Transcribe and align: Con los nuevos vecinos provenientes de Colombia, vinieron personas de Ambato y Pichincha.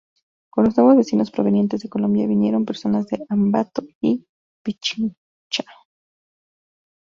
Con 0.49 0.63
los 0.65 0.75
nuevos 0.79 0.97
vecinos 0.97 1.29
provenientes 1.29 1.81
de 1.81 1.87
Colombia, 1.89 2.25
vinieron 2.25 2.65
personas 2.65 3.05
de 3.05 3.23
Ambato 3.29 3.83
y 4.01 4.25
Pichincha. 4.63 5.63